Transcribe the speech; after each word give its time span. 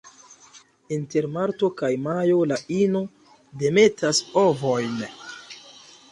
Inter 0.95 1.25
marto 1.33 1.67
kaj 1.81 1.89
majo 2.05 2.39
la 2.51 2.57
ino 2.77 3.01
demetas 3.65 4.23
ovojn. 4.45 4.97